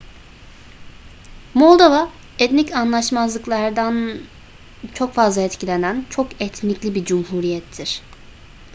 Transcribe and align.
moldova 1.53 2.09
etnik 2.39 2.75
anlaşmazlıklardan 2.75 4.21
çok 4.93 5.13
fazla 5.13 5.41
etkilenen 5.41 6.05
çok 6.09 6.41
etnikli 6.41 6.95
bir 6.95 7.05
cumhuriyettir 7.05 8.01